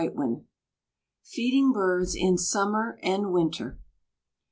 FEEDING 1.21 1.73
BIRDS 1.73 2.15
IN 2.15 2.35
SUMMER 2.39 2.97
AND 3.03 3.31
WINTER. 3.31 3.77